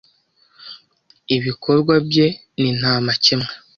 [1.35, 2.27] ibikorwa bye
[2.59, 3.51] ni ntamakemwa